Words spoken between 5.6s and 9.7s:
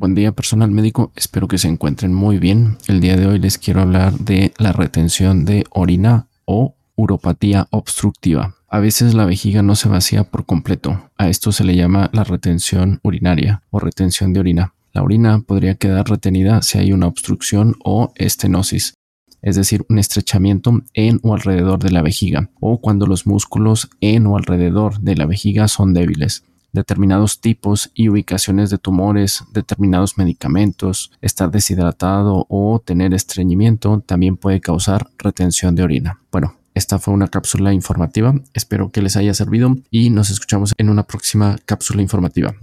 orina o uropatía obstructiva. A veces la vejiga